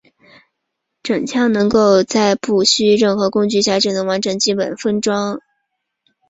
[1.03, 5.41] 整枪能够在不需任何工具下就能完成基本分解和重新组装。